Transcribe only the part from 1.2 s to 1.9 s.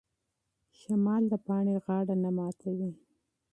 د پاڼې